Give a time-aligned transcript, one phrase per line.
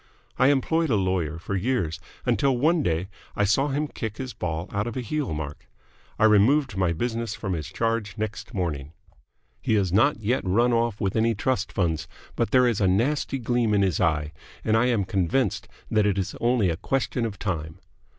[0.39, 4.67] I employed a lawyer for years, until one day I saw him kick his ball
[4.71, 5.67] out of a heel mark.
[6.17, 8.93] I removed my business from his charge next morning.
[9.61, 13.37] He has not yet run off with any trust funds, but there is a nasty
[13.37, 14.31] gleam in his eye,
[14.63, 17.77] and I am convinced that it is only a question of time.